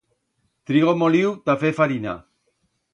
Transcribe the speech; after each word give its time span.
Trigo 0.71 0.95
moliu 1.03 1.37
ta 1.45 1.59
fer 1.65 1.75
farina. 1.83 2.21